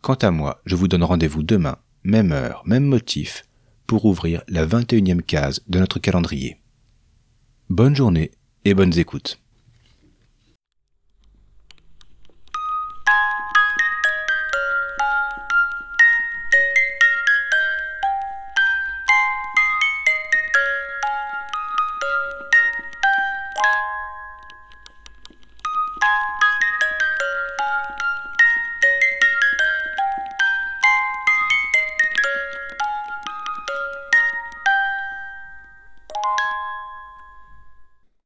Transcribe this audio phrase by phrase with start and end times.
[0.00, 3.44] Quant à moi, je vous donne rendez-vous demain, même heure, même motif,
[3.86, 6.56] pour ouvrir la 21e case de notre calendrier.
[7.68, 8.30] Bonne journée
[8.64, 9.40] et bonnes écoutes.